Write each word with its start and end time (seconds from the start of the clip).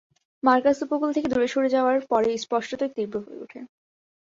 Marcus 0.43 0.77
উপকূল 0.85 1.09
থেকে 1.13 1.27
দূরে 1.27 1.47
সরে 1.47 1.69
যাওয়ার 1.69 1.97
পরে 2.11 2.29
স্পষ্টতই 2.37 2.91
তীব্র 2.95 3.15
হয়ে 3.25 3.41
ওঠে। 3.43 3.59